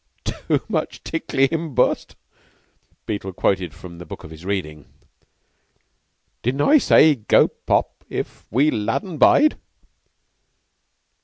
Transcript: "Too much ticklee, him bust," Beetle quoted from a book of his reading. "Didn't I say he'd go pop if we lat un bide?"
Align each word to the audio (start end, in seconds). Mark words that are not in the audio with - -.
"Too 0.23 0.61
much 0.67 1.03
ticklee, 1.03 1.51
him 1.51 1.75
bust," 1.75 2.15
Beetle 3.05 3.33
quoted 3.33 3.71
from 3.71 4.01
a 4.01 4.05
book 4.07 4.23
of 4.23 4.31
his 4.31 4.43
reading. 4.45 4.87
"Didn't 6.41 6.61
I 6.67 6.79
say 6.79 7.09
he'd 7.09 7.27
go 7.27 7.47
pop 7.49 8.03
if 8.09 8.47
we 8.51 8.71
lat 8.71 9.03
un 9.03 9.19
bide?" 9.19 9.59